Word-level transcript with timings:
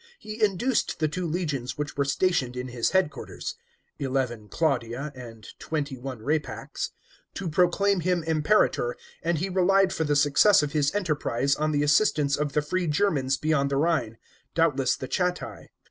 He 0.17 0.43
induced 0.43 0.97
the 0.97 1.07
two 1.07 1.27
legions 1.27 1.77
which 1.77 1.95
were 1.95 2.05
stationed 2.05 2.57
in 2.57 2.69
his 2.69 2.89
headquarters 2.89 3.53
(XI. 4.01 4.07
Claudia 4.49 5.11
and 5.13 5.47
XXI. 5.59 6.01
Rapax) 6.23 6.89
to 7.35 7.47
proclaim 7.47 7.99
him 7.99 8.23
Impera'or, 8.23 8.95
and 9.21 9.37
he 9.37 9.47
relied 9.47 9.93
for 9.93 10.03
the 10.03 10.15
success 10.15 10.63
of 10.63 10.71
his 10.71 10.89
enteri 10.93 11.23
>rise 11.23 11.55
on 11.55 11.71
the 11.71 11.83
assistance 11.83 12.35
of 12.35 12.53
the 12.53 12.63
free 12.63 12.87
Germans 12.87 13.37
beyond 13.37 13.69
the 13.69 13.77
Rhine, 13.77 14.17
doubtless 14.55 14.95
the 14.95 15.07
Chatti. 15.07 15.67